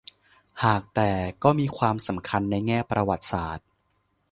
[0.63, 1.11] หากแต่
[1.43, 3.67] ก็มีความสำคัญในแง่ประวัติศาสตร์